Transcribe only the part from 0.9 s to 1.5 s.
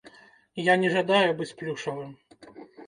жадаю